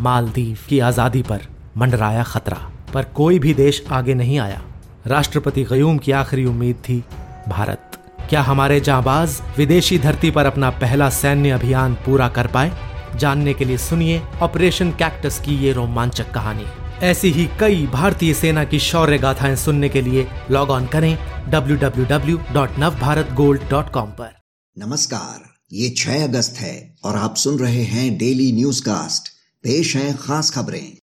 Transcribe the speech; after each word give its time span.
मालदीव 0.00 0.58
की 0.68 0.80
आज़ादी 0.80 1.22
पर 1.22 1.40
मंडराया 1.76 2.22
खतरा। 2.22 2.72
पर 2.94 3.04
कोई 3.04 3.38
भी 3.38 3.54
देश 3.54 3.84
आगे 3.90 4.14
नहीं 4.14 4.38
आया। 4.38 4.62
राष्ट्रपति 5.06 5.64
गयूम 5.64 5.98
की 5.98 6.12
आखिरी 6.12 6.44
उम्मीद 6.44 6.76
थी 6.76 7.04
भारत। 7.48 7.98
क्या 8.30 8.42
हमारे 8.42 8.80
जाबाज 8.80 9.42
विदेशी 9.56 9.98
धरती 9.98 10.30
पर 10.30 10.46
अपना 10.46 10.70
पहला 10.70 11.10
सैन्य 11.10 11.50
अभियान 11.50 11.94
पूरा 11.94 12.28
कर 12.28 12.46
पाए? 12.46 12.72
जानने 13.16 13.54
के 13.54 13.64
लिए 13.64 13.78
सुनिए 13.78 14.22
ऑपरेशन 14.42 14.90
कैक्टस 14.90 15.40
की 15.40 15.54
ये 15.54 15.72
रोमांचक 15.72 16.30
कहानी। 16.30 16.64
ऐसी 17.02 17.30
ही 17.30 17.48
कई 17.60 17.86
भारतीय 17.86 18.34
सेना 18.34 18.64
की 18.64 18.78
शौर्य 18.78 19.18
गाथाएँ 19.18 19.56
सुनने 19.56 19.88
के 19.88 20.02
लिए 20.02 20.28
लॉग 20.50 20.70
ऑन 20.70 20.86
करें 20.86 21.18
www.navbharatgold.com 21.50 24.08
पर। 24.18 24.30
नमस्कार, 24.78 25.54
ये 25.72 25.90
6 25.90 26.24
अगस्त 26.24 26.54
है 26.58 26.96
और 27.04 27.16
आप 27.16 27.36
सुन 27.36 27.58
रहे 27.58 27.84
हैं 27.84 28.18
डेली 28.18 28.52
न्यूज़ 28.52 28.82
कास्ट 28.82 29.37
पेश 29.64 29.96
है 29.96 30.12
खास 30.14 30.50
खबरें। 30.50 30.96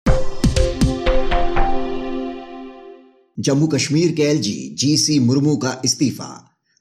जम्मू 3.40 3.68
कश्मीर 3.68 4.12
के 4.12 4.24
एलजी, 4.24 4.76
जीसी 4.78 5.20
मुर्मू 5.20 5.56
का 5.56 5.82
इस्तीफा। 5.86 6.28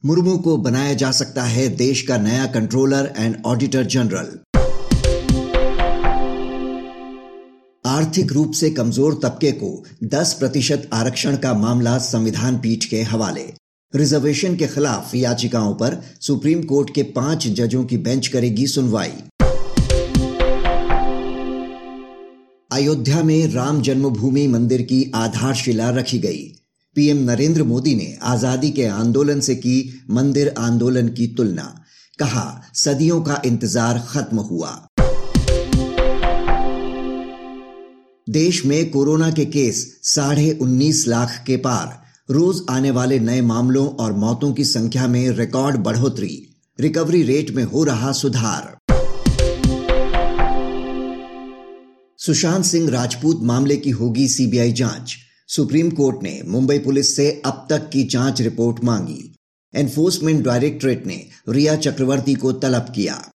मुर्मू 0.05 0.37
को 0.39 0.57
बनाया 0.57 0.93
जा 0.95 1.11
सकता 1.11 1.45
है 1.45 1.69
देश 1.69 2.03
का 2.03 2.19
नया 2.19 2.47
कंट्रोलर 2.47 3.13
एंड 3.17 3.37
ऑडिटर 3.47 3.85
जनरल। 3.85 4.39
आर्थिक 7.87 8.33
रूप 8.33 8.53
से 8.53 8.71
कमज़ोर 8.71 9.21
तबके 9.23 9.53
को 9.53 9.85
10 10.05 10.33
प्रतिशत 10.33 10.89
आरक्षण 10.93 11.37
का 11.37 11.55
मामला 11.55 11.99
संविधान 11.99 12.59
पीठ 12.59 12.85
के 12.85 13.03
हवाले। 13.03 13.53
रिजर्वेशन 13.95 14.57
के 14.57 14.67
खिलाफ 14.67 15.15
याचिकाओं 15.15 15.75
पर 15.75 16.03
सुप्रीम 16.21 16.63
कोर्ट 16.63 16.95
के 16.95 17.03
पाँच 17.03 17.47
जजों 17.47 17.85
की 17.85 17.97
बेंच 17.99 18.29
करेगी 18.29 18.67
सुनवाई। 18.67 19.13
अयोध्या 22.75 23.23
में 23.23 23.53
राम 23.53 23.81
जन्मभूमि 23.83 24.47
मंदिर 24.47 24.83
की 24.83 25.13
आधारशिला 25.15 25.91
रखी 25.91 26.19
गई। 26.19 26.43
पीएम 26.97 27.19
नरेंद्र 27.31 27.63
मोदी 27.63 27.95
ने 27.95 28.19
आज़ादी 28.23 28.71
के 28.71 28.87
आंदोलन 28.87 29.41
से 29.41 29.55
की 29.55 30.05
मंदिर 30.11 30.55
आंदोलन 30.59 31.09
की 31.09 31.27
तुलना। 31.27 31.85
कहा, 32.19 32.63
सदियों 32.75 33.21
का 33.23 33.43
इंतज़ार 33.47 33.99
खत्म 34.09 34.39
हुआ। 34.39 34.71
देश 38.31 38.65
में 38.67 38.91
कोरोना 38.91 39.31
के 39.31 39.45
केस 39.45 40.01
साढ़े 40.03 40.59
उन्नीस 40.63 41.09
लाख 41.09 41.45
के 41.47 41.57
पार। 41.57 42.03
रोज 42.31 42.67
आने 42.71 42.91
वाले 42.91 43.19
नए 43.19 43.41
मामलों 43.41 43.89
और 43.89 44.13
मौतों 44.13 44.53
की 44.53 44.65
संख्या 44.65 45.09
में 45.09 45.31
रिकॉर्ड 45.31 45.77
बढ़ोतरी। 45.77 46.47
रिकवरी 46.81 47.23
रेट 47.23 47.51
में 47.51 47.65
हो 47.65 47.85
रहा 47.85 48.13
सुधार। 48.13 48.77
सुशांत 52.27 52.65
सिंह 52.65 52.91
राजपूत 52.91 53.41
मामले 53.43 53.77
की 53.77 53.91
होगी 53.91 54.29
सीबीआई 54.29 54.73
जाँच। 54.73 55.17
सुप्रीम 55.49 55.91
कोर्ट 55.91 56.23
ने 56.23 56.43
मुंबई 56.47 56.79
पुलिस 56.79 57.17
से 57.17 57.43
अब 57.47 57.67
तक 57.71 57.91
की 57.93 58.05
जाँच 58.05 58.41
रिपोर्ट 58.41 58.85
मांगी। 58.85 59.37
एनफोर्समेंट 59.75 60.45
डायरेक्टरेट 60.45 61.07
ने 61.07 61.27
रिया 61.49 61.77
चक्रवर्ती 61.77 62.35
को 62.35 62.53
तलब 62.53 62.93
किया। 62.95 63.31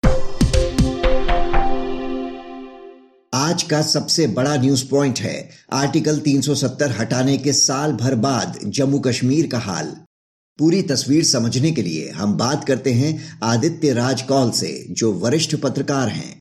आज 3.34 3.62
का 3.62 3.82
सबसे 3.82 4.26
बड़ा 4.26 4.56
न्यूज़ 4.56 4.88
पॉइंट 4.88 5.18
है। 5.18 5.50
आर्टिकल 5.72 6.18
370 6.18 7.00
हटाने 7.00 7.38
के 7.38 7.52
साल 7.52 7.92
भर 7.92 8.14
बाद 8.14 8.60
जम्मू 8.64 8.98
कश्मीर 8.98 9.46
का 9.46 9.58
हाल। 9.58 9.96
पूरी 10.58 10.82
तस्वीर 10.82 11.24
समझने 11.24 11.72
के 11.72 11.82
लिए 11.82 12.10
हम 12.10 12.34
बात 12.34 12.64
करते 12.64 12.92
हैं 12.92 13.38
आदित्य 13.42 13.92
राज 13.92 14.22
कौल 14.22 14.50
से, 14.50 14.86
जो 14.90 15.12
वरिष्ठ 15.12 15.56
पत्रकार 15.56 16.08
हैं। 16.08 16.40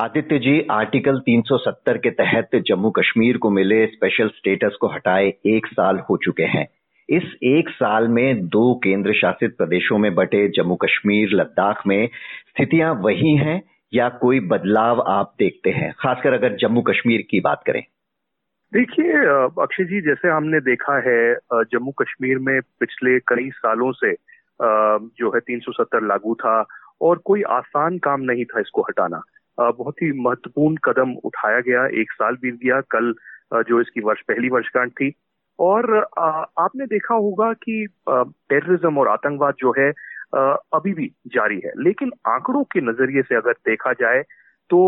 आदित्य 0.00 0.38
जी, 0.38 0.66
आर्टिकल 0.70 1.18
370 1.18 1.98
के 1.98 2.10
तहत 2.10 2.48
जम्मू 2.56 2.90
कश्मीर 2.90 3.36
को 3.36 3.50
मिले 3.50 3.86
स्पेशल 3.86 4.28
स्टेटस 4.28 4.76
को 4.80 4.86
हटाए 4.86 5.32
एक 5.46 5.66
साल 5.66 5.98
हो 5.98 6.16
चुके 6.16 6.42
हैं। 6.42 6.66
इस 7.08 7.22
एक 7.42 7.68
साल 7.68 8.08
में 8.08 8.46
दो 8.46 8.80
केंद्र 8.84 9.12
शासित 9.12 9.56
प्रदेशों 9.56 9.98
में 9.98 10.14
बटे 10.14 10.48
जम्मू 10.48 10.74
कश्मीर 10.74 11.28
लद्दाख 11.32 11.82
में 11.86 12.06
स्थितियाँ 12.48 12.94
वही 12.94 13.36
हैं 13.36 13.62
या 13.94 14.08
कोई 14.08 14.40
बदलाव 14.40 15.00
आप 15.00 15.34
देखते 15.38 15.70
हैं? 15.70 15.92
खासकर 15.98 16.32
अगर 16.32 16.56
जम्मू 16.56 16.82
कश्मीर 16.82 17.24
की 17.30 17.40
बात 17.40 17.62
करें। 17.66 17.82
देखिए, 18.74 19.12
अक्षय 19.62 19.84
जी, 19.84 20.00
जैसे 20.00 20.28
हमने 20.28 20.60
देखा 20.60 20.96
है 21.08 21.34
जम्मू 21.52 21.90
कश्मीर 21.90 22.38
में 22.38 22.60
पिछले 22.80 23.18
कई 23.18 23.50
सालों 23.50 23.92
से 23.92 24.12
जो 25.18 25.30
है 25.30 25.40
370 25.40 26.02
लागू 26.02 26.34
था 26.34 26.64
और 27.02 27.18
कोई 27.24 27.42
आसान 27.42 27.98
काम 27.98 28.20
नहीं 28.20 28.44
था 28.44 28.60
इसको 28.60 28.82
हटाना। 28.82 29.22
बहुत 29.58 30.02
ही 30.02 30.10
महत्वपूर्ण 30.20 30.76
कदम 30.84 31.12
उठाया 31.24 31.60
गया, 31.60 31.86
एक 32.00 32.12
साल 32.12 32.34
बीत 32.42 32.54
गया, 32.64 32.80
कल 32.90 33.14
जो 33.62 33.80
इसकी 33.80 34.00
वर्ष, 34.00 34.20
पहली 34.22 34.48
वर्षगांठ 34.48 34.90
थी। 34.92 35.12
और 35.58 35.96
आपने 36.18 36.86
देखा 36.86 37.14
होगा 37.16 37.52
कि 37.54 37.86
टेररिज्म 38.08 38.98
और 38.98 39.08
आतंकवाद 39.08 39.54
जो 39.58 39.74
है 39.78 39.90
अभी 40.74 40.92
भी 40.94 41.06
जारी 41.28 41.60
है। 41.64 41.72
लेकिन 41.78 42.12
आंकड़ों 42.28 42.62
के 42.64 42.80
नज़रिए 42.80 43.22
से 43.22 43.34
अगर 43.36 43.52
देखा 43.66 43.92
जाए 43.92 44.22
तो 44.70 44.78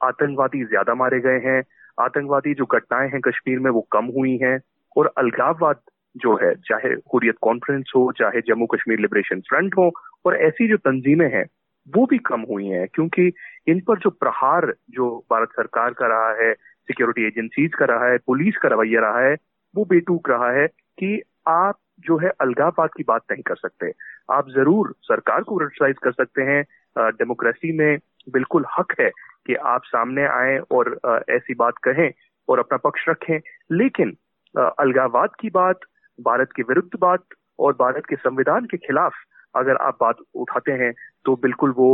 आतंकवादी 0.00 0.64
ज़्यादा 0.64 0.94
मारे 0.94 1.20
गए 1.20 1.38
हैं। 1.40 1.62
आतंकवादी 1.98 2.54
जो 2.54 2.64
घटनाएँ 2.66 3.08
हैं 3.10 3.20
कश्मीर 3.20 3.58
में, 3.58 3.70
वो 3.70 3.86
कम 3.92 4.04
हुई 4.16 4.36
हैं। 4.42 4.58
और 4.96 5.12
अलगाववाद 5.18 5.80
जो 6.16 6.34
है, 6.36 6.54
चाहे 6.54 6.88
हुरियत 7.12 7.36
कॉन्फ्रेंस 7.42 7.92
हो, 7.96 8.10
चाहे 8.18 8.40
जम्मू 8.40 8.66
कश्मीर 8.66 9.00
लिबरेशन 9.00 9.40
फ्रंट 9.40 9.74
हो, 9.78 9.90
और 10.26 10.36
ऐसी 10.38 10.68
जो 10.68 10.76
तंजीमें 10.76 11.28
हैं, 11.34 11.44
वो 11.88 12.06
भी 12.06 12.18
कम 12.26 12.40
हुई 12.50 12.66
हैं। 12.66 12.86
क्योंकि 12.94 13.32
इन 13.66 13.80
पर 13.80 13.98
जो 13.98 14.10
प्रहार 14.10 14.72
जो 14.90 15.08
भारत 15.30 15.48
सरकार 15.56 15.92
का 15.92 16.06
रहा 16.06 16.30
है 16.42 16.52
सिक्योरिटी 16.54 17.26
एजेंसीज 17.26 17.74
का 17.74 17.84
रहा 17.84 18.08
है 18.10 18.18
पुलिस 18.18 18.56
का 18.56 18.68
रवैया 18.68 19.00
रहा 19.00 19.20
है, 19.20 19.36
वो 19.74 19.84
बेटूक 19.84 20.30
रहा 20.30 20.50
है 20.52 20.66
कि 20.98 21.20
आप 21.48 21.78
जो 22.00 22.16
है 22.18 22.30
अलगाववाद 22.40 22.90
की 22.96 23.02
बात 23.08 23.22
नहीं 23.30 23.42
कर 23.42 23.56
सकते। 23.56 23.92
आप 24.30 24.48
ज़रूर 24.50 24.94
सरकार 25.02 25.42
को 25.42 25.56
क्रिटिसाइज 25.56 25.96
कर 26.02 26.12
सकते 26.12 26.42
हैं। 26.42 26.62
डेमोक्रेसी 27.12 27.72
में 27.78 27.98
बिल्कुल 28.32 28.64
हक 28.78 28.92
है 29.00 29.10
कि 29.46 29.54
आप 29.54 29.84
सामने 29.84 30.26
आए 30.26 30.58
और 30.72 30.98
ऐसी 31.30 31.54
बात 31.54 31.74
कहें 31.84 32.10
और 32.48 32.58
अपना 32.58 32.78
पक्ष 32.84 33.08
रखें। 33.08 33.38
लेकिन 33.72 34.16
अलगाववाद 34.54 35.30
की 35.40 35.50
बात, 35.50 35.80
भारत 36.18 36.52
के 36.56 36.62
विरुद्ध 36.62 36.98
बात 37.00 37.24
और 37.58 37.72
भारत 37.72 38.06
के 38.08 38.16
संविधान 38.16 38.64
के 38.64 38.76
खिलाफ 38.76 39.12
अगर 39.54 39.76
आप 39.76 39.96
बात 40.00 40.16
उठाते 40.34 40.72
हैं 40.72 40.92
तो 41.24 41.34
बिल्कुल 41.36 41.70
वो 41.76 41.90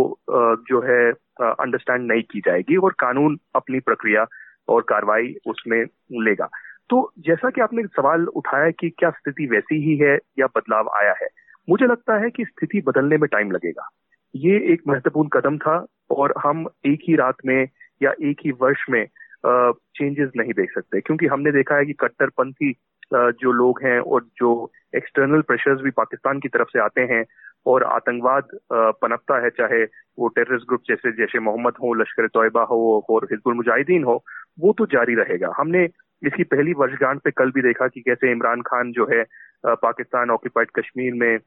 जो 0.69 0.81
है 0.83 1.11
अंडरस्टैंड 1.43 2.07
नहीं 2.13 2.23
की 2.23 2.41
जाएगी 2.41 2.77
और 2.77 2.95
कानून 2.99 3.39
अपनी 3.57 3.81
प्रक्रिया 3.81 4.27
और 4.69 4.83
कार्रवाई 4.89 5.35
उसमें 5.47 5.83
लेगा। 6.23 6.49
तो 6.91 7.11
जैसा 7.19 7.51
कि 7.51 7.61
आपने 7.61 7.83
सवाल 7.87 8.27
उठाया 8.29 8.71
कि 8.71 8.89
क्या 8.91 9.11
स्थिति 9.11 9.47
वैसी 9.47 9.83
ही 9.83 9.97
है 9.99 10.17
या 10.39 10.47
बदलाव 10.47 10.89
आया 11.01 11.15
है, 11.23 11.29
मुझे 11.69 11.87
लगता 11.87 12.19
है 12.23 12.31
कि 12.31 12.45
स्थिति 12.45 12.81
बदलने 12.87 13.17
में 13.17 13.29
टाइम 13.33 13.51
लगेगा। 13.51 13.89
ये 14.35 14.57
एक 14.73 14.83
महत्वपूर्ण 14.89 15.29
कदम 15.29 15.59
था 15.59 15.85
और 16.11 16.35
हम 16.39 16.67
एक 16.87 17.01
ही 17.09 17.17
रात 17.17 17.37
में 17.47 17.69
या 18.01 18.13
एक 18.23 18.41
ही 18.45 18.51
वर्ष 18.61 18.85
में 18.91 19.05
चेंजेस 19.47 20.31
नहीं 20.37 20.53
देख 20.53 20.71
सकते, 20.75 21.01
क्योंकि 21.01 21.27
हमने 21.27 21.53
देखा 21.53 21.77
है 21.77 21.85
कि 21.87 21.93
कट्टरपंथी 21.93 22.73
जो 23.13 23.53
लोग 23.53 23.81
हैं 23.83 23.99
और 24.01 24.25
जो 24.37 24.71
एक्सटर्नल 24.97 25.41
प्रेशर्स 25.43 25.81
भी 25.81 25.91
पाकिस्तान 25.91 26.41
की 26.41 26.49
तरफ़ 26.49 26.69
से 26.69 26.81
आते 26.81 27.01
हैं 27.13 27.25
और 27.69 27.85
आतंकवाद 27.85 28.49
पनपता 28.73 29.39
है, 29.45 29.51
चाहे 29.51 29.83
वो 30.19 30.29
टेररिस्ट 30.29 30.67
ग्रुप 30.69 30.83
जैसे 30.89 31.13
जैसे 31.17 31.39
मोहम्मद 31.41 31.75
हो, 31.83 31.93
लश्कर 31.95 32.27
तोयबा 32.29 32.63
हो, 32.65 32.79
और 33.11 33.25
हिजबुल 33.33 33.55
मुजाहिदीन 33.55 34.05
हो, 34.05 34.23
वो 34.61 34.73
तो 34.79 34.87
जारी 34.93 35.15
रहेगा। 35.15 35.53
हमने 35.57 35.85
इसकी 36.23 36.45
पहली 36.45 36.73
वर्षगांठ 36.75 37.19
पे 37.25 37.31
कल 37.31 37.51
भी 37.51 37.63
देखा 37.63 37.89
कि 37.89 38.01
कैसे 38.01 38.31
इमरान 38.33 38.63
खान 38.63 38.93
जो 38.93 39.07
है 39.11 39.25
पाकिस्तान 39.67 40.31
ऑक्यूपाइड 40.31 40.71
कश्मीर 40.79 41.15
में 41.15 41.39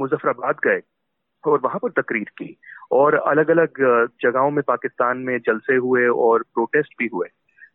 मुजफ्फराबाद 0.00 0.56
गए 0.64 0.80
और 1.44 1.60
वहाँ 1.64 1.78
पर 1.82 1.90
तकरीर 2.00 2.30
की। 2.38 2.56
और 2.92 3.14
अलग 3.14 3.50
अलग 3.50 3.80
जगहों 4.22 4.50
में 4.50 4.62
पाकिस्तान 4.68 5.18
में 5.18 5.38
जलसे 5.38 5.76
हुए 5.76 6.06
और 6.06 6.42
प्रोटेस्ट 6.54 6.92
भी 6.98 7.08
हुए। 7.14 7.28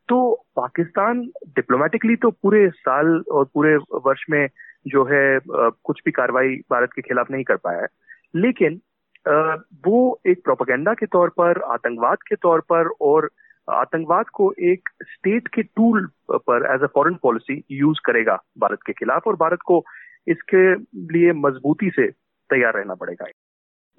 तो 0.09 0.45
पाकिस्तान 0.56 1.21
डिप्लोमेटिकली 1.56 2.15
तो 2.15 2.29
पूरे 2.31 2.69
साल 2.69 3.07
और 3.31 3.45
पूरे 3.53 3.75
वर्ष 3.77 4.25
में 4.29 4.47
जो 4.88 5.03
है 5.06 5.39
कुछ 5.47 6.01
भी 6.06 6.11
कार्रवाई 6.11 6.56
भारत 6.71 6.89
के 6.95 7.01
खिलाफ 7.01 7.31
नहीं 7.31 7.44
कर 7.44 7.56
पाया 7.56 7.81
है। 7.81 7.88
लेकिन 8.35 8.79
वो 9.88 10.19
एक 10.27 10.44
प्रोपागेंडा 10.44 10.94
के 10.94 11.06
तौर 11.06 11.29
पर, 11.29 11.61
आतंकवाद 11.61 12.17
के 12.27 12.35
तौर 12.35 12.59
पर 12.59 12.89
और 13.01 13.29
आतंकवाद 13.69 14.29
को 14.33 14.53
एक 14.59 14.89
स्टेट 15.03 15.47
के 15.47 15.63
टूल 15.63 16.07
पर 16.31 16.65
as 16.75 16.83
a 16.83 16.88
foreign 16.94 17.15
policy 17.23 17.63
use 17.71 18.00
करेगा 18.06 18.35
भारत 18.57 18.79
के 18.85 18.94
खिलाफ 18.94 19.27
और 19.27 19.35
भारत 19.35 19.59
को 19.65 19.83
इसके 20.27 20.63
लिए 21.13 21.33
मजबूती 21.33 21.89
से 21.89 22.07
तैयार 22.50 22.73
रहना 22.73 22.95
पड़ेगा। 22.95 23.25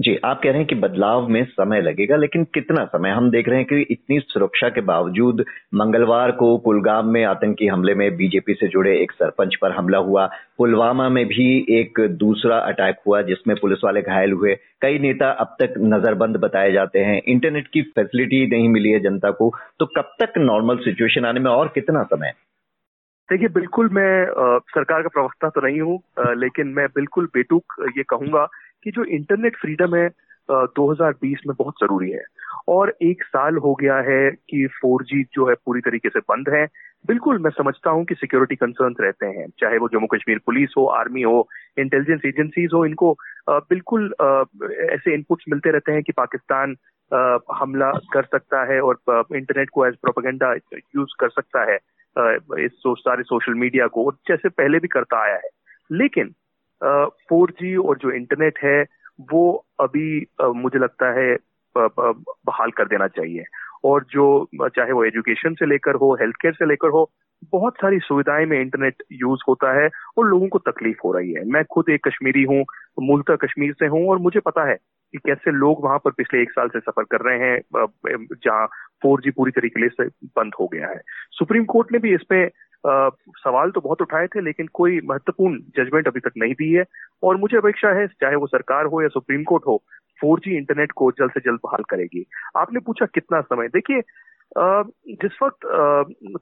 जी, 0.01 0.15
आप 0.25 0.41
कह 0.43 0.49
रहे 0.49 0.59
हैं 0.59 0.67
कि 0.67 0.75
बदलाव 0.75 1.27
में 1.29 1.45
समय 1.45 1.81
लगेगा, 1.81 2.17
लेकिन 2.17 2.45
कितना 2.55 2.85
समय? 2.85 3.11
हम 3.11 3.29
देख 3.31 3.49
रहे 3.49 3.59
हैं 3.59 3.67
कि 3.67 3.81
इतनी 3.91 4.19
सुरक्षा 4.21 4.69
के 4.69 4.81
बावजूद 4.81 5.45
मंगलवार 5.75 6.31
को 6.31 6.57
कुलगाम 6.59 7.09
में 7.09 7.23
आतंकी 7.25 7.67
हमले 7.67 7.95
में 7.95 8.17
बीजेपी 8.17 8.55
से 8.55 8.69
जुड़े 8.69 8.97
एक 8.99 9.13
सरपंच 9.13 9.57
पर 9.63 9.73
हमला 9.73 9.99
हुआ। 9.99 10.27
पुलवामा 10.59 11.09
में 11.09 11.25
भी 11.27 11.49
एक 11.71 12.01
दूसरा 12.19 12.59
अटैक 12.59 13.03
हुआ, 13.07 13.21
जिसमें 13.23 13.57
पुलिस 13.57 13.85
वाले 13.85 14.03
घायल 14.03 14.33
हुए। 14.33 14.55
कई 14.83 14.99
नेता 14.99 15.31
अब 15.31 15.57
तक 15.61 15.75
नजरबंद 15.79 16.37
बताए 16.37 16.73
जाते 16.73 16.99
हैं। 16.99 17.21
इंटरनेट 17.27 17.69
की 17.69 17.83
फैसिलिटी 17.83 18.47
नहीं 18.47 18.69
मिली 18.69 18.91
है 18.91 19.01
जनता 19.01 19.31
को। 19.31 19.53
तो 19.79 19.87
कब 19.87 20.15
तक 20.21 20.39
नॉर्मल 20.39 20.77
सिचुएशन 20.79 21.25
आने 21.25 21.41
में 21.41 21.51
और 21.51 21.69
कितना 21.75 22.03
समय? 22.05 22.33
देखिए, 23.29 23.49
बिल्कुल 23.49 23.89
मैं 23.89 24.27
सरकार 24.71 25.03
का 25.03 25.09
प्रवक्ता 25.09 25.49
तो 25.49 25.67
नहीं 25.67 25.81
हूँ 25.81 25.99
लेकिन 26.37 26.69
मैं 26.69 26.87
बिल्कुल 26.87 27.27
बेटूक 27.35 27.75
ये 27.99 28.03
कहूँगा 28.03 28.49
कि 28.85 28.91
जो 28.91 29.05
इंटरनेट 29.05 29.57
फ्रीडम 29.57 29.95
है 29.95 30.09
2020 30.77 31.41
में 31.47 31.55
बहुत 31.59 31.75
ज़रूरी 31.83 32.11
है। 32.11 32.25
और 32.69 32.93
एक 33.03 33.23
साल 33.25 33.57
हो 33.57 33.75
गया 33.75 33.97
है 34.03 34.31
कि 34.31 34.67
4G 34.77 35.23
जो 35.35 35.49
है 35.49 35.55
पूरी 35.67 35.81
तरीके 35.81 36.09
से 36.09 36.21
बंद 36.21 36.49
है। 36.49 36.67
बिल्कुल, 37.07 37.39
मैं 37.39 37.51
समझता 37.51 37.91
हूँ 37.91 38.05
कि 38.05 38.15
सिक्योरिटी 38.15 38.57
कंसर्न्स 38.57 38.97
रहते 39.01 39.27
हैं, 39.27 39.47
चाहे 39.61 39.79
वो 39.79 39.89
जम्मू 39.89 40.07
कश्मीर 40.07 40.39
पुलिस 40.47 40.75
हो 40.77 40.87
आर्मी 40.87 41.23
हो 41.23 41.49
इंटेलिजेंस 41.79 42.21
एजेंसीज 42.27 42.71
हो, 42.75 42.85
इनको 42.87 43.17
बिल्कुल 43.51 44.13
ऐसे 44.91 45.15
इनपुट्स 45.15 45.45
मिलते 45.49 45.71
रहते 45.71 45.93
हैं 45.93 46.03
कि 46.03 46.13
पाकिस्तान 46.13 46.77
हमला 47.55 47.91
कर 48.13 48.25
सकता 48.25 48.65
है 48.73 48.81
और 48.81 49.25
इंटरनेट 49.37 49.71
को 49.71 49.87
एज 49.87 49.95
प्रोपेगेंडा 50.03 50.53
यूज़ 50.75 51.15
कर 51.21 51.29
सकता 51.31 51.71
है 51.71 51.79
इस 52.65 52.83
सारे 52.89 53.23
सोशल 53.23 53.55
मीडिया 53.55 53.87
को 53.87 54.11
जैसे 54.29 54.49
पहले 54.49 54.79
भी 54.79 54.89
करता 54.89 55.23
आया 55.23 55.35
है। 55.35 55.49
लेकिन 55.93 56.35
फोर 56.85 57.51
जी 57.51 57.75
और 57.77 57.99
जो 57.99 58.11
इंटरनेट 58.11 58.59
है, 58.65 58.83
वो 59.33 59.67
अभी 59.81 60.27
मुझे 60.43 60.79
लगता 60.79 61.13
है 61.21 61.37
बहाल 61.77 62.71
कर 62.71 62.85
देना 62.85 63.07
चाहिए। 63.09 63.45
और 63.85 64.05
जो, 64.11 64.49
चाहे 64.55 64.93
वो 64.93 65.05
एजुकेशन 65.05 65.55
से 65.55 65.67
लेकर 65.67 65.95
हो 65.95 66.15
हेल्थ 66.15 66.37
केयर 66.37 66.55
से 66.55 66.67
लेकर 66.67 66.89
हो, 66.89 67.11
बहुत 67.53 67.75
सारी 67.75 67.99
सुविधाएँ 67.99 68.47
में 68.47 68.61
इंटरनेट 68.61 69.03
यूज़ 69.13 69.41
होता 69.49 69.73
है 69.83 69.89
और 70.19 70.27
लोगों 70.27 70.49
को 70.49 70.59
तकलीफ़ 70.59 70.99
हो 71.05 71.13
रही 71.13 71.33
है। 71.33 71.45
मैं 71.45 71.65
खुद 71.65 71.89
एक 71.91 72.09
कश्मीरी 72.09 72.43
हूँ 72.43 72.65
मूलतः 73.03 73.37
कश्मीर 73.37 73.73
से 73.73 73.87
हूँ 73.87 74.09
और 74.09 74.19
मुझे 74.19 74.41
पता 74.41 74.69
है 74.71 74.77
कि 75.13 75.19
कैसे 75.19 75.51
लोग 75.51 75.85
वहाँ 75.85 75.99
पर 75.99 76.11
पिछले 76.11 76.43
एक 76.43 76.51
साल 76.51 76.69
से 76.69 76.81
सफ़र 76.81 77.05
कर 77.11 77.21
रहे 77.21 77.39
हैं 77.39 77.59
जहाँ 78.35 78.67
फोर 79.03 79.23
पूरी 79.37 79.51
तरीके 79.51 79.89
से 79.89 80.07
बंद 80.39 80.53
हो 80.61 80.67
गया 80.67 80.89
है। 80.89 81.01
सुप्रीम 81.33 81.65
कोर्ट 81.65 81.93
ने 81.93 81.99
भी 81.99 82.15
इस 82.15 82.23
पे 82.31 82.47
सवाल 82.85 83.71
तो 83.71 83.81
बहुत 83.81 84.03
उठाए 84.03 84.27
थे, 84.27 84.41
लेकिन 84.41 84.67
कोई 84.67 85.01
महत्वपूर्ण 85.05 85.59
जजमेंट 85.77 86.09
अभी 86.09 86.21
तक 86.21 86.33
नहीं 86.39 86.55
दी 86.55 86.73
है। 86.73 86.85
और 87.23 87.37
मुझे 87.37 87.57
अपेक्षा 87.57 87.89
है, 87.99 88.07
चाहे 88.07 88.37
वो 88.37 88.47
सरकार 88.47 88.87
हो 88.87 89.03
या 89.03 89.09
सुप्रीम 89.09 89.43
कोर्ट 89.45 89.67
हो, 89.67 89.83
फोर 90.21 90.41
इंटरनेट 90.49 90.93
को 90.93 91.11
जल्द 91.11 91.31
से 91.31 91.41
जल्द 91.41 91.61
बहाल 91.65 91.83
करेगी। 91.91 92.25
आपने 92.57 92.81
पूछा 92.81 93.07
कितना 93.07 93.41
समय? 93.41 93.69
देखिए 93.69 94.03
जिस 94.57 95.37
वक्त 95.43 95.67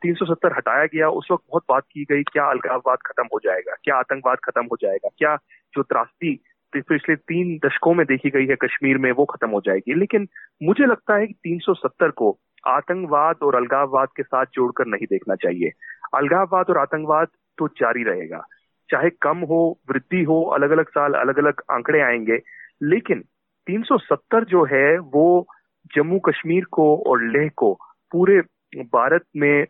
तीन 0.02 0.14
सौ 0.14 0.24
सत्तर 0.24 0.56
हटाया 0.56 0.84
गया, 0.84 1.08
उस 1.08 1.28
वक्त 1.32 1.44
बहुत 1.50 1.64
बात 1.68 1.82
की 1.92 2.04
गई, 2.04 2.22
क्या 2.22 2.44
अलगाववाद 2.44 2.98
खत्म 3.06 3.26
हो 3.32 3.40
जाएगा, 3.44 3.74
क्या 3.84 3.96
आतंकवाद 3.96 4.38
खत्म 4.44 4.62
हो 4.62 4.76
जाएगा, 4.82 5.08
क्या 5.18 5.36
जो 5.74 5.82
त्रासदी 5.82 6.34
पिछले 6.76 7.16
तीन 7.16 7.58
दशकों 7.66 7.94
में 7.94 8.06
देखी 8.06 8.30
गई 8.30 8.46
है 8.46 8.56
कश्मीर 8.56 8.98
में, 8.98 9.12
वो 9.12 9.24
खत्म 9.24 9.50
हो 9.50 9.60
जाएगी। 9.60 9.94
लेकिन 9.94 10.28
मुझे 10.62 10.86
लगता 10.86 11.16
है 11.16 11.26
कि 11.26 11.34
370 11.34 12.10
को 12.10 12.38
आतंकवाद 12.66 13.36
और 13.42 13.54
अलगाववाद 13.54 14.08
के 14.16 14.22
साथ 14.22 14.46
जोड़कर 14.54 14.86
नहीं 14.86 15.06
देखना 15.06 15.34
चाहिए। 15.34 15.72
अलगाववाद 16.14 16.66
और 16.70 16.78
आतंकवाद 16.78 17.28
तो 17.58 17.68
जारी 17.68 18.02
रहेगा। 18.02 18.44
चाहे 18.90 19.10
कम 19.10 19.38
हो, 19.38 19.80
वृद्धि 19.90 20.22
हो 20.22 20.42
अलग 20.44 20.70
अलग 20.70 20.88
साल 20.88 21.12
अलग 21.12 21.38
अलग 21.38 21.60
आंकड़े 21.70 22.00
आएँगे, 22.00 22.38
लेकिन 22.82 23.24
370 23.66 24.44
जो 24.44 24.64
है, 24.64 24.98
वो 24.98 25.46
जम्मू 25.94 26.18
कश्मीर 26.18 26.64
को 26.64 26.96
और 27.06 27.22
लेह 27.22 27.50
को, 27.56 27.78
पूरे 28.12 28.40
भारत 28.78 29.24
में 29.36 29.62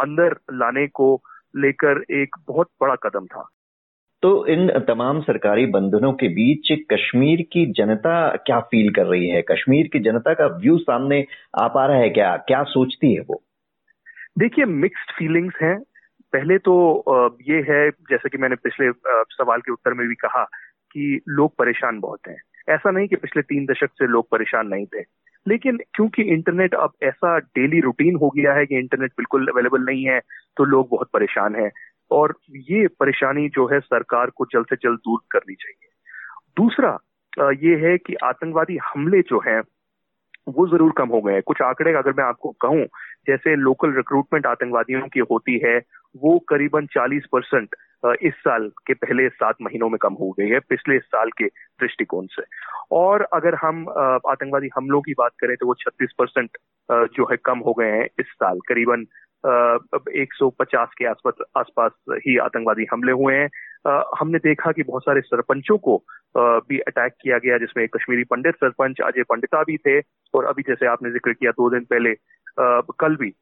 अंदर 0.00 0.36
लाने 0.52 0.86
को 0.86 1.22
लेकर 1.56 2.04
एक 2.10 2.36
बहुत 2.48 2.68
बड़ा 2.80 2.94
कदम 2.94 3.26
था। 3.26 3.48
तो 4.22 4.46
इन 4.46 4.68
तमाम 4.88 5.20
सरकारी 5.20 5.64
बंधनों 5.66 6.12
के 6.12 6.28
बीच 6.28 6.68
कश्मीर 6.92 7.42
की 7.52 7.64
जनता 7.72 8.14
क्या 8.46 8.58
फील 8.60 8.92
कर 8.92 9.06
रही 9.06 9.28
है? 9.28 9.42
कश्मीर 9.42 9.86
की 9.92 9.98
जनता 9.98 10.34
का 10.34 10.46
व्यू 10.56 10.76
सामने 10.78 11.24
आ 11.58 11.68
पा 11.68 11.86
रहा 11.86 11.96
है 11.96 12.10
क्या? 12.10 12.36
क्या 12.36 12.62
सोचती 12.62 13.14
है 13.14 13.20
वो? 13.20 13.42
देखिए 14.38 14.64
मिक्स्ड 14.64 15.12
फीलिंग्स 15.18 15.54
हैं। 15.62 15.78
पहले 16.32 16.58
तो 16.58 16.74
ये 17.48 17.56
है, 17.68 17.88
जैसे 17.90 18.28
कि 18.28 18.38
मैंने 18.38 18.56
पिछले 18.56 18.90
सवाल 19.36 19.60
के 19.60 19.72
उत्तर 19.72 19.94
में 19.94 20.06
भी 20.08 20.14
कहा 20.14 20.44
कि 20.92 21.20
लोग 21.28 21.54
परेशान 21.58 22.00
बहुत 22.00 22.28
हैं। 22.28 22.36
ऐसा 22.68 22.90
नहीं 22.90 23.08
कि 23.08 23.16
पिछले 23.16 23.42
तीन 23.42 23.64
दशक 23.66 23.90
से 23.98 24.06
लोग 24.06 24.28
परेशान 24.30 24.66
नहीं 24.66 24.86
थे। 24.86 25.04
लेकिन 25.46 25.78
क्योंकि 25.94 26.22
इंटरनेट 26.22 26.74
अब 26.74 26.92
ऐसा 27.02 27.38
डेली 27.38 27.80
रूटीन 27.80 28.16
हो 28.16 28.28
गया 28.30 28.52
है 28.52 28.66
कि 28.66 28.78
इंटरनेट 28.78 29.10
बिल्कुल 29.10 29.46
अवेलेबल 29.46 29.84
नहीं 29.84 30.04
है 30.04 30.20
तो 30.56 30.64
लोग 30.64 30.88
बहुत 30.90 31.08
परेशान 31.12 31.54
हैं। 31.54 31.70
और 32.10 32.34
ये 32.70 32.86
परेशानी 33.00 33.48
जो 33.48 33.66
है 33.66 33.80
सरकार 33.80 34.30
को 34.30 34.44
जल्द 34.52 34.66
से 34.70 34.76
जल्द 34.76 34.98
दूर 34.98 35.20
करनी 35.30 35.54
चाहिए। 35.54 35.88
दूसरा 36.56 36.98
ये 37.62 37.76
है 37.80 37.96
कि 37.98 38.14
आतंकवादी 38.24 38.76
हमले 38.84 39.20
जो 39.22 39.38
हैं, 39.46 39.60
वो 40.48 40.66
ज़रूर 40.68 40.92
कम 40.96 41.08
हो 41.08 41.20
गए 41.20 41.32
हैं। 41.32 41.42
कुछ 41.46 41.60
आंकड़े 41.62 41.92
अगर 41.92 42.12
मैं 42.12 42.24
आपको 42.24 42.50
कहूँ, 42.60 42.84
जैसे 43.26 43.54
लोकल 43.56 43.92
रिक्रूटमेंट 43.96 44.46
आतंकवादियों 44.46 45.06
की 45.08 45.20
होती 45.30 45.58
है, 45.64 45.78
वो 46.14 46.38
करीबन 46.48 46.86
40 46.86 47.26
परसेंट 47.32 47.74
इस 48.22 48.34
साल 48.34 48.68
के 48.86 48.94
पहले 48.94 49.28
सात 49.28 49.56
महीनों 49.62 49.88
में 49.88 49.98
कम 50.02 50.14
हो 50.20 50.30
गई 50.38 50.48
है, 50.48 50.58
पिछले 50.60 50.98
साल 50.98 51.30
के 51.38 51.46
दृष्टिकोण 51.46 52.26
से। 52.30 52.42
और 52.92 53.22
अगर 53.32 53.54
हम 53.54 53.88
आतंकवादी 53.88 54.68
हमलों 54.76 55.00
की 55.00 55.14
बात 55.18 55.32
करें 55.40 55.56
तो 55.56 55.66
वो 55.66 55.74
36 55.80 56.12
परसेंट 56.18 56.58
जो 57.14 57.24
है 57.30 57.36
कम 57.44 57.58
हो 57.58 57.72
गए 57.72 57.90
हैं 57.90 58.04
इस 58.20 58.26
साल, 58.26 58.58
करीबन 58.68 59.04
एक 59.44 60.34
सौ 60.34 60.48
पचास 60.50 60.88
के 60.98 61.06
आसपास 61.06 61.44
आसपास 61.56 61.92
ही 62.26 62.36
आतंकवादी 62.38 62.86
हमले 62.92 63.12
हुए 63.12 63.34
हैं। 63.34 63.48
हमने 64.20 64.38
देखा 64.38 64.72
कि 64.72 64.82
बहुत 64.82 65.02
सारे 65.02 65.20
सरपंचों 65.20 65.76
को 65.78 65.96
भी 66.36 66.78
अटैक 66.78 67.12
किया 67.22 67.38
गया, 67.38 67.58
जिसमें 67.58 67.86
कश्मीरी 67.88 68.24
पंडित 68.24 68.54
सरपंच 68.54 69.00
अजय 69.00 69.22
पंडिता 69.22 69.62
भी 69.62 69.76
थे, 69.76 69.98
और 70.34 70.44
अभी 70.44 70.62
जैसे 70.62 70.86
आपने 70.86 71.10
ज़िक्र 71.10 71.32
किया, 71.32 71.50
दो 71.50 71.70
दिन 71.70 71.84
पहले 71.84 72.14
कल 73.00 73.16
भी 73.16 73.32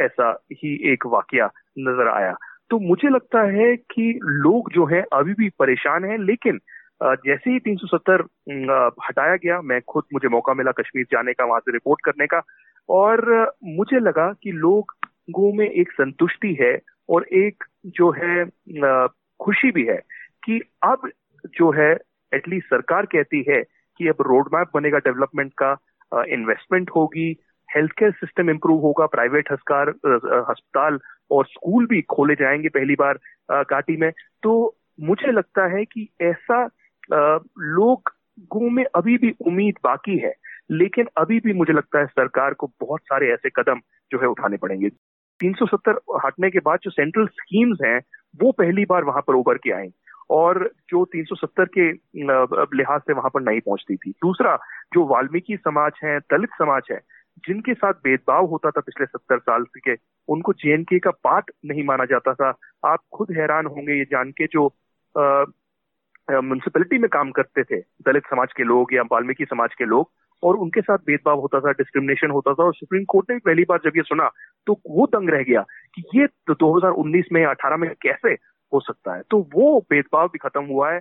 ऐसा 0.00 0.30
ही 0.52 0.74
एक 0.92 1.06
वाकया 1.06 1.46
नज़र 1.78 2.08
आया। 2.10 2.34
तो 2.70 2.78
मुझे 2.80 3.08
लगता 3.08 3.42
है 3.48 3.74
कि 3.76 4.12
लोग 4.24 4.70
जो 4.72 4.86
है, 4.86 5.04
अभी 5.12 5.32
भी 5.34 5.48
परेशान 5.58 6.04
हैं, 6.04 6.18
लेकिन 6.18 6.58
जैसे 7.02 7.50
ही 7.50 7.58
370 7.58 8.22
हटाया 9.06 9.36
गया, 9.36 9.60
मैं 9.60 9.80
खुद, 9.88 10.04
मुझे 10.14 10.28
मौका 10.28 10.54
मिला 10.54 10.70
कश्मीर 10.72 11.06
जाने 11.12 11.32
का, 11.32 11.44
वहाँ 11.44 11.60
से 11.60 11.72
रिपोर्ट 11.72 12.04
करने 12.04 12.26
का, 12.26 12.42
और 12.88 13.52
मुझे 13.64 14.00
लगा 14.00 14.32
कि 14.42 14.52
लोग 14.52 14.92
गो 15.30 15.52
में 15.52 15.70
एक 15.70 15.92
संतुष्टि 15.92 16.56
है 16.60 16.78
और 17.08 17.24
एक 17.24 17.64
जो 17.86 18.10
है 18.10 18.44
खुशी 19.40 19.70
भी 19.70 19.86
है 19.86 20.00
कि 20.44 20.60
अब 20.82 21.10
जो 21.46 21.70
है 21.70 21.98
एटलीस्ट 22.34 22.66
सरकार 22.66 23.06
कहती 23.06 23.44
है 23.48 23.62
कि 23.98 24.08
अब 24.08 24.16
रोड 24.20 24.48
मैप 24.54 24.68
बनेगा 24.74 24.98
डेवलपमेंट 24.98 25.52
का 25.62 25.76
इन्वेस्टमेंट 26.28 26.90
होगी 26.90 27.36
हेल्थ 27.76 27.92
केयर 27.92 28.10
सिस्टम 28.10 28.50
इंप्रूव 28.50 28.80
होगा 28.80 29.06
प्राइवेट 29.06 29.52
हस्कार 29.52 29.88
अस्पताल 29.88 30.98
और 31.30 31.46
स्कूल 31.46 31.86
भी 31.86 32.02
खोले 32.02 32.34
जाएँगे 32.34 32.68
पहली 32.68 32.94
बार 32.94 33.18
घाटी 33.62 33.96
में। 33.96 34.10
तो 34.42 34.76
मुझे 35.00 35.32
लगता 35.32 35.66
है 35.66 35.84
कि 35.84 36.08
ऐसा 36.20 36.64
लोगों 37.58 38.70
में 38.70 38.84
अभी 38.94 39.16
भी 39.18 39.34
उम्मीद 39.46 39.74
बाकी 39.84 40.18
है, 40.18 40.34
लेकिन 40.70 41.08
अभी 41.16 41.40
भी 41.40 41.52
मुझे 41.52 41.72
लगता 41.72 41.98
है 41.98 42.06
सरकार 42.06 42.54
को 42.54 42.70
बहुत 42.80 43.00
सारे 43.00 43.32
ऐसे 43.32 43.50
कदम 43.56 43.80
जो 44.12 44.18
है 44.18 44.26
उठाने 44.26 44.56
पड़ेंगे। 44.56 44.88
370 45.42 45.98
हटने 46.24 46.50
के 46.50 46.58
बाद 46.60 46.78
जो 46.82 46.90
सेंट्रल 46.90 47.26
स्कीम्स 47.28 47.78
हैं, 47.84 47.98
वो 48.34 48.52
पहली 48.52 48.84
बार 48.84 49.04
वहाँ 49.04 49.22
पर 49.26 49.34
उभर 49.34 49.58
के 49.58 49.70
आई 49.72 49.88
और 50.30 50.70
जो 50.90 51.04
370 51.06 51.66
के 51.76 51.90
लिहाज 52.76 53.00
से 53.00 53.12
वहाँ 53.12 53.30
पर 53.30 53.40
नहीं 53.42 53.60
पहुँचती 53.60 53.96
थी। 53.96 54.10
दूसरा, 54.12 54.56
जो 54.94 55.06
वाल्मीकि 55.06 55.56
समाज 55.56 55.92
है, 56.04 56.18
दलित 56.32 56.50
समाज 56.58 56.88
है, 56.90 57.00
जिनके 57.46 57.74
साथ 57.74 57.92
भेदभाव 58.04 58.46
होता 58.46 58.70
था 58.70 58.80
पिछले 58.80 59.06
सत्तर 59.06 59.38
साल 59.40 59.64
के, 59.78 59.94
उनको 60.28 60.52
जेएनके 60.54 60.98
का 60.98 61.10
पार्ट 61.24 61.50
नहीं 61.64 61.84
माना 61.84 62.04
जाता 62.04 62.34
था। 62.34 62.54
आप 62.84 63.00
खुद 63.12 63.32
हैरान 63.36 63.66
होंगे 63.66 63.98
ये 63.98 64.04
जान 64.10 64.30
के 64.30 64.46
जो 64.46 64.66
म्यूनसिपैलिटी 66.28 66.98
में 66.98 67.08
काम 67.10 67.30
करते 67.32 67.62
थे, 67.64 67.80
दलित 68.06 68.26
समाज 68.30 68.52
के 68.56 68.64
लोग 68.64 68.94
या 68.94 69.02
वाल्मीकि 69.12 69.44
समाज 69.44 69.74
के 69.74 69.84
लोग 69.84 70.10
और 70.42 70.56
उनके 70.56 70.80
साथ 70.80 70.98
भेदभाव 70.98 71.40
होता 71.40 71.60
था 71.60 71.72
डिस्क्रिमिनेशन 71.72 72.30
होता 72.30 72.54
था 72.54 72.64
और 72.64 72.74
सुप्रीम 72.74 73.04
कोर्ट 73.04 73.30
ने 73.30 73.38
पहली 73.38 73.64
बार 73.68 73.78
जब 73.84 73.92
ये 73.96 74.02
सुना 74.02 74.30
तो 74.66 74.80
वो 74.90 75.06
दंग 75.06 75.30
रह 75.30 75.42
गया 75.42 75.64
कि 75.94 76.02
ये 76.14 76.26
दो 76.26 76.54
2019 76.54 77.24
में 77.32 77.46
18 77.46 77.76
में 77.76 77.90
कैसे 78.02 78.28
हो 78.74 78.80
सकता 78.80 79.14
है? 79.14 79.22
तो 79.30 79.48
वो 79.54 79.86
भेदभाव 79.90 80.28
भी 80.28 80.38
खत्म 80.38 80.64
हुआ 80.64 80.92
है। 80.92 81.00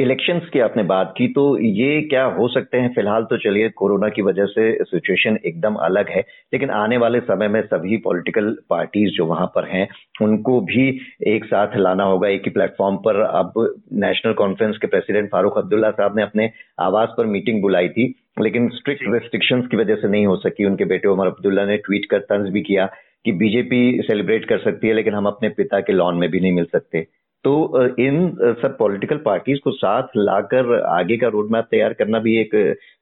इलेक्शंस 0.00 0.48
की 0.52 0.60
आपने 0.60 0.82
बात 0.82 1.12
की 1.16 1.26
तो 1.28 1.42
ये 1.58 2.00
क्या 2.02 2.22
हो 2.34 2.46
सकते 2.48 2.78
हैं? 2.78 2.88
फ़िलहाल 2.94 3.24
तो 3.30 3.36
चलिए 3.38 3.68
कोरोना 3.70 4.08
की 4.08 4.22
वजह 4.22 4.46
से 4.46 4.62
सिचुएशन 4.84 5.38
एकदम 5.46 5.74
अलग 5.86 6.08
है 6.08 6.20
लेकिन 6.52 6.70
आने 6.72 6.96
वाले 6.96 7.20
समय 7.20 7.48
में 7.48 7.60
सभी 7.62 7.96
पॉलिटिकल 7.96 8.50
पार्टीज़ 8.70 9.10
जो 9.16 9.26
वहाँ 9.26 9.46
पर 9.54 9.68
हैं 9.68 9.86
उनको 10.22 10.60
भी 10.70 10.86
एक 11.26 11.44
साथ 11.44 11.76
लाना 11.76 12.04
होगा 12.04 12.28
एक 12.28 12.42
ही 12.44 12.50
प्लेटफॉर्म 12.50 12.96
पर। 12.96 13.20
अब 13.20 13.52
नेशनल 13.98 14.32
कॉन्फ्रेंस 14.32 14.78
के 14.78 14.86
प्रेसिडेंट 14.86 15.30
फारूक 15.30 15.58
अब्दुल्ला 15.58 15.90
साहब 15.90 16.16
ने 16.16 16.22
अपने 16.22 16.50
आवास 16.80 17.14
पर 17.18 17.26
मीटिंग 17.28 17.62
बुलाई 17.62 17.88
थी 17.90 18.14
लेकिन 18.40 18.68
स्ट्रिक्ट 18.74 19.04
रेस्ट्रिक्शंस 19.08 19.66
की 19.70 19.76
वजह 19.76 19.94
से 19.94 20.08
नहीं 20.08 20.26
हो 20.26 20.36
सकी। 20.38 20.64
उनके 20.64 20.84
बेटे 20.86 21.08
उमर 21.08 21.26
अब्दुल्ला 21.26 21.64
ने 21.66 21.76
ट्वीट 21.78 22.10
कर 22.10 22.18
तंज 22.26 22.48
भी 22.48 22.62
किया 22.62 22.90
कि 23.24 23.32
बीजेपी 23.38 23.80
सेलिब्रेट 24.02 24.44
कर 24.44 24.58
सकती 24.58 24.88
है 24.88 24.94
लेकिन 24.94 25.14
हम 25.14 25.26
अपने 25.26 25.48
पिता 25.56 25.80
के 25.80 25.92
लॉन 25.92 26.18
में 26.18 26.30
भी 26.30 26.40
नहीं 26.40 26.52
मिल 26.52 26.64
सकते। 26.72 27.06
तो 27.44 27.52
इन 27.98 28.30
सब 28.62 28.76
पॉलिटिकल 28.78 29.16
पार्टीज़ 29.16 29.60
को 29.64 29.70
साथ 29.70 30.16
लाकर 30.16 30.80
आगे 30.80 31.16
का 31.16 31.28
रोड 31.28 31.50
मैप 31.50 31.68
तैयार 31.70 31.92
करना 31.92 32.18
भी 32.18 32.36
एक 32.40 32.54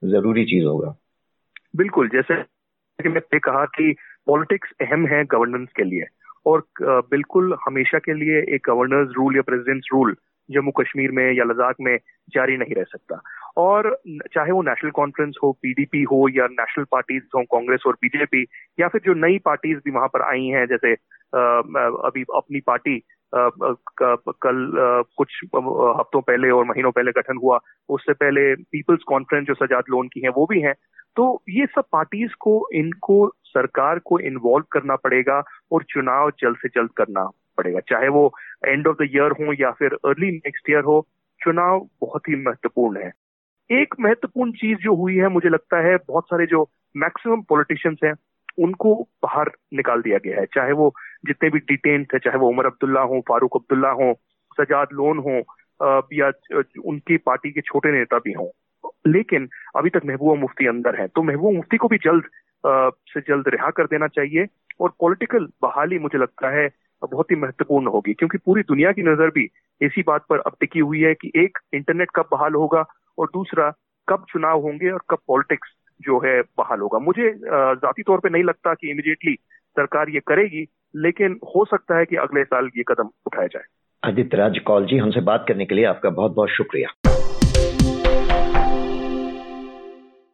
ज़रूरी 0.04 0.44
चीज़ 0.44 0.64
होगा। 0.64 0.94
बिल्कुल, 1.76 2.08
जैसे 2.08 2.42
कि 2.98 3.08
मैं 3.08 3.38
कहा 3.38 3.64
कि 3.64 3.94
पॉलिटिक्स 4.26 4.72
अहम 4.80 5.06
है 5.06 5.24
गवर्नेंस 5.24 5.68
के 5.76 5.84
लिए 5.84 6.06
और 6.46 6.64
बिल्कुल 6.80 7.56
हमेशा 7.66 7.98
के 7.98 8.14
लिए 8.14 8.40
एक 8.54 8.62
गवर्नर्स 8.66 9.10
रूल 9.16 9.36
या 9.36 9.42
प्रेसिडेंट्स 9.42 9.88
रूल 9.92 10.16
जम्मू 10.48 10.70
कश्मीर 10.70 11.10
में 11.10 11.24
या 11.32 11.44
लद्दाख 11.44 11.74
में 11.80 11.96
जारी 12.34 12.56
नहीं 12.56 12.74
रह 12.74 12.84
सकता। 12.84 13.20
और 13.56 13.90
चाहे 14.34 14.52
वो 14.52 14.62
नेशनल 14.62 14.90
कॉन्फ्रेंस 14.90 15.34
हो 15.42 15.52
पीडीपी 15.62 16.02
हो 16.02 16.28
या 16.28 16.46
नेशनल 16.50 16.84
पार्टीज़ 16.92 17.22
हो, 17.34 17.42
कांग्रेस 17.42 17.82
और 17.86 17.96
बीजेपी 18.02 18.46
या 18.80 18.88
फिर 18.88 19.00
जो 19.04 19.14
नई 19.26 19.38
पार्टीज़ 19.44 19.78
भी 19.84 19.90
वहाँ 19.90 20.08
पर 20.08 20.22
आई 20.22 20.46
हैं, 20.46 20.66
जैसे 20.66 20.92
अभी 22.08 22.24
अपनी 22.36 22.60
पार्टी 22.66 22.96
कल 23.34 24.72
कुछ 25.16 25.40
हफ्तों 26.00 26.20
पहले 26.20 26.50
और 26.50 26.64
महीनों 26.64 26.90
पहले 26.90 27.10
गठन 27.10 27.36
हुआ, 27.36 27.58
उससे 27.88 28.12
पहले 28.12 28.54
पीपल्स 28.54 29.02
कॉन्फ्रेंस 29.02 29.46
जो 29.46 29.54
सजाद 29.54 29.84
लोन 29.90 30.08
की 30.08 30.20
है, 30.20 30.28
वो 30.28 30.46
भी 30.46 30.60
हैं। 30.60 30.74
तो 31.16 31.42
ये 31.48 31.66
सब 31.66 31.84
पार्टीज़ 31.92 32.32
को, 32.40 32.68
इनको 32.72 33.32
सरकार 33.44 33.98
को 33.98 34.18
इन्वॉल्व 34.18 34.64
करना 34.72 34.96
पड़ेगा 34.96 35.42
और 35.72 35.82
चुनाव 35.82 36.30
जल्द 36.30 36.56
से 36.56 36.68
जल्द 36.68 36.90
करना 36.96 37.24
पड़ेगा। 37.58 37.80
चाहे 37.80 38.08
वो 38.08 38.34
एंड 38.66 38.86
ऑफ़ 38.86 38.96
द 38.96 39.08
ईयर 39.14 39.30
हो 39.30 39.52
या 39.52 39.70
फिर 39.70 39.94
अर्ली 40.04 40.30
नेक्स्ट 40.30 40.70
ईयर 40.70 40.82
हो, 40.82 41.06
चुनाव 41.40 41.88
बहुत 42.00 42.28
ही 42.28 42.36
महत्वपूर्ण 42.36 43.02
है। 43.02 43.12
एक 43.70 43.94
महत्वपूर्ण 44.00 44.52
चीज़ 44.52 44.78
जो 44.78 44.94
हुई 44.94 45.16
है, 45.16 45.28
मुझे 45.28 45.48
लगता 45.48 45.80
है 45.88 45.96
बहुत 45.96 46.24
सारे 46.24 46.46
जो 46.46 46.68
मैक्सिमम 46.96 47.42
पॉलिटिशियंस 47.42 47.98
हैं, 48.04 48.14
उनको 48.58 48.94
बाहर 49.22 49.50
निकाल 49.74 50.02
दिया 50.02 50.18
गया 50.18 50.40
है। 50.40 50.46
चाहे 50.46 50.72
वो 50.72 50.94
जितने 51.24 51.50
भी 51.50 51.58
डिटेन 51.60 52.04
थे, 52.04 52.18
चाहे 52.18 52.38
वो 52.38 52.48
उमर 52.48 52.66
अब्दुल्ला 52.66 53.00
हो, 53.02 53.20
फारूक 53.28 53.56
अब्दुल्ला 53.56 53.90
हो, 53.92 54.12
सजाद 54.58 54.88
लोन 54.92 55.18
हो 55.20 55.42
या 56.12 56.30
उनकी 56.84 57.16
पार्टी 57.18 57.50
के 57.50 57.60
छोटे 57.62 57.92
नेता 57.92 58.18
भी 58.18 58.32
हों। 58.32 58.48
लेकिन 59.06 59.48
अभी 59.76 59.90
तक 59.90 60.02
महबूबा 60.06 60.34
मुफ्ती 60.40 60.66
अंदर 60.66 61.00
है 61.00 61.06
तो 61.08 61.22
महबूबा 61.22 61.56
मुफ्ती 61.56 61.76
को 61.76 61.88
भी 61.88 61.96
जल्द 62.04 62.24
से 63.08 63.20
जल्द 63.20 63.48
रिहा 63.48 63.70
कर 63.70 63.86
देना 63.86 64.06
चाहिए 64.08 64.46
और 64.80 64.92
पॉलिटिकल 65.00 65.46
बहाली 65.62 65.98
मुझे 65.98 66.18
लगता 66.18 66.50
है 66.50 66.68
बहुत 67.02 67.30
ही 67.30 67.36
महत्वपूर्ण 67.36 67.86
होगी, 67.86 68.12
क्योंकि 68.14 68.38
पूरी 68.38 68.62
दुनिया 68.62 68.92
की 68.92 69.02
नज़र 69.02 69.30
भी 69.30 69.48
इसी 69.80 70.02
बात 70.02 70.24
पर 70.30 70.38
अब 70.40 70.56
टिकी 70.60 70.80
हुई 70.80 71.00
है 71.00 71.12
कि 71.14 71.30
एक 71.36 71.58
इंटरनेट 71.74 72.10
कब 72.14 72.28
बहाल 72.32 72.54
होगा 72.54 72.84
और 73.18 73.26
दूसरा, 73.34 73.70
कब 74.08 74.24
चुनाव 74.28 74.60
होंगे 74.62 74.90
और 74.90 75.00
कब 75.10 75.18
पॉलिटिक्स 75.28 75.68
जो 76.00 76.18
है 76.18 76.40
बहाल 76.58 76.80
होगा। 76.80 76.98
मुझे 77.00 77.30
जाती 77.36 78.02
तौर 78.02 78.20
पे 78.20 78.28
नहीं 78.28 78.44
लगता 78.44 78.74
कि 78.74 78.90
इमिडिएटली 78.90 79.34
सरकार 79.76 80.10
ये 80.10 80.20
करेगी 80.26 80.64
लेकिन 80.94 81.38
हो 81.46 81.64
सकता 81.64 81.98
है 81.98 82.04
कि 82.04 82.16
अगले 82.16 82.44
साल 82.44 82.70
ये 82.76 82.82
कदम 82.88 83.10
उठाया 83.26 83.46
जाए। 83.46 83.62
आदित्य 84.02 84.36
राज 84.36 84.58
कौल 84.58 84.86
जी 84.86 84.98
हमसे 84.98 85.20
बात 85.20 85.44
करने 85.48 85.64
के 85.64 85.74
लिए 85.74 85.84
आपका 85.84 86.10
बहुत 86.10 86.34
बहुत 86.34 86.48
शुक्रिया। 86.48 86.88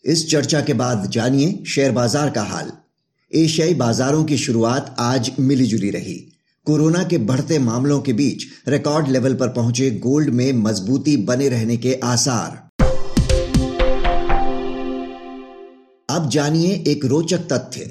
इस 0.05 0.31
चर्चा 0.31 0.61
के 0.61 0.75
बाद 0.75 1.07
जानिए 1.11 1.53
शेयर 1.65 1.93
बाज़ार 1.93 2.31
का 2.31 2.43
हाल। 2.43 2.73
एशियाई 3.33 3.75
बाजारों 3.75 4.25
की 4.25 4.37
शुरुआत 4.37 4.95
आज 5.01 5.31
मिलीजुली 5.41 5.91
रही। 5.91 6.15
कोरोना 6.67 7.03
के 7.03 7.19
बढ़ते 7.19 7.59
मामलों 7.59 8.01
के 8.01 8.13
बीच 8.13 8.45
रिकॉर्ड 8.69 9.09
लेवल 9.09 9.35
पर 9.35 9.49
पहुँचे 9.49 9.91
गोल्ड 9.91 10.31
में 10.35 10.53
मजबूती 10.53 11.17
बने 11.27 11.49
रहने 11.49 11.77
के 11.77 11.95
आसार। 12.05 12.63
अब 16.09 16.29
जानिए 16.29 16.73
एक 16.89 17.05
रोचक 17.05 17.49
तथ्य। 17.53 17.91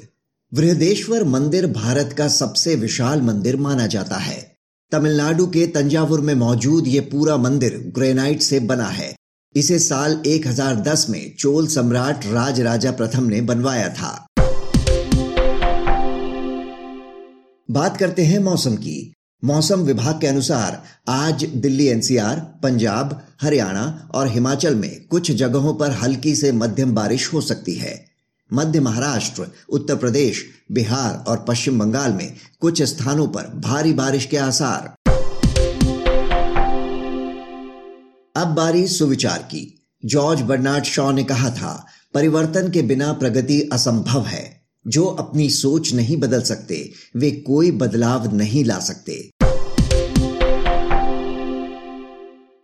वृहदेश्वर 0.56 1.24
मंदिर 1.24 1.66
भारत 1.66 2.14
का 2.18 2.28
सबसे 2.28 2.76
विशाल 2.76 3.22
मंदिर 3.22 3.56
माना 3.56 3.86
जाता 3.86 4.16
है। 4.16 4.56
तमिलनाडु 4.92 5.46
के 5.46 5.66
तंजावुर 5.66 6.20
में 6.20 6.34
मौजूद 6.34 6.88
ये 6.88 7.00
पूरा 7.00 7.36
मंदिर 7.36 7.92
ग्रेनाइट 7.94 8.42
से 8.42 8.60
बना 8.60 8.88
है। 8.88 9.14
इसे 9.56 9.78
साल 9.78 10.22
1010 10.26 11.06
में 11.10 11.36
चोल 11.38 11.66
सम्राट 11.66 12.26
राज 12.26 12.60
राजा 12.60 12.90
प्रथम 12.90 13.24
ने 13.24 13.40
बनवाया 13.40 13.88
था। 13.88 14.26
बात 17.70 17.96
करते 17.96 18.22
हैं 18.22 18.38
मौसम 18.38 18.74
की। 18.74 19.14
मौसम 19.44 19.80
विभाग 19.80 20.20
के 20.20 20.26
अनुसार 20.26 20.82
आज 21.08 21.44
दिल्ली 21.44 21.86
एनसीआर, 21.86 22.40
पंजाब, 22.62 23.26
हरियाणा 23.42 24.08
और 24.14 24.28
हिमाचल 24.28 24.74
में 24.74 25.06
कुछ 25.06 25.32
जगहों 25.32 25.74
पर 25.74 25.90
हल्की 25.90 26.36
से 26.36 26.52
मध्यम 26.52 26.94
बारिश 26.94 27.32
हो 27.32 27.40
सकती 27.40 27.74
है। 27.74 28.13
मध्य 28.54 28.80
महाराष्ट्र, 28.80 29.46
उत्तर 29.68 29.96
प्रदेश, 29.96 30.44
बिहार 30.72 31.24
और 31.28 31.44
पश्चिम 31.48 31.78
बंगाल 31.78 32.12
में 32.12 32.34
कुछ 32.60 32.82
स्थानों 32.82 33.28
पर 33.28 33.42
भारी 33.54 33.92
बारिश 33.92 34.26
के 34.26 34.36
आसार। 34.36 34.94
अब 38.36 38.48
बारी 38.48 38.88
सुविचार 38.88 39.38
की। 39.38 39.86
जॉर्ज 40.04 40.40
बर्नार्ड 40.40 40.84
शॉ 40.84 41.12
ने 41.12 41.24
कहा 41.24 41.50
था, 41.50 41.86
परिवर्तन 42.14 42.70
के 42.70 42.82
बिना 42.82 43.12
प्रगति 43.12 43.70
असंभव 43.72 44.26
है। 44.26 44.64
जो 44.86 45.04
अपनी 45.04 45.50
सोच 45.50 45.94
नहीं 45.94 46.16
बदल 46.16 46.42
सकते, 46.42 46.92
वे 47.16 47.30
कोई 47.30 47.70
बदलाव 47.70 48.36
नहीं 48.36 48.64
ला 48.64 48.78
सकते। 48.78 49.30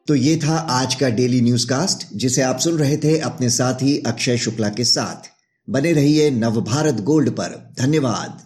तो 0.07 0.15
ये 0.15 0.37
था 0.37 0.57
आज 0.57 0.95
का 0.95 1.09
डेली 1.09 1.41
न्यूज़ 1.41 1.67
कास्ट 1.67 2.17
जिसे 2.17 2.43
आप 2.43 2.59
सुन 2.59 2.75
रहे 2.75 2.97
थे 2.97 3.19
अपने 3.19 3.51
साथी 3.51 3.99
अक्षय 3.99 4.39
शुक्ला 4.39 4.69
के 4.69 4.85
साथ। 4.85 5.40
बने 5.69 5.93
रहिए 5.93 6.31
नवभारत 6.31 6.95
गोल्ड 6.95 7.31
पर। 7.31 7.73
धन्यवाद। 7.79 8.43